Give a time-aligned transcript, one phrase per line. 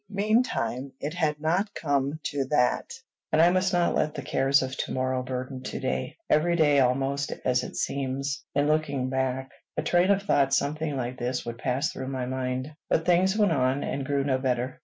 [0.09, 2.89] Meantime, it had not come to that,
[3.31, 6.17] and I must not let the cares of to morrow burden to day.
[6.27, 11.19] Every day, almost, as it seems in looking back, a train of thought something like
[11.19, 12.73] this would pass through my mind.
[12.89, 14.79] But things went on, and grew no better.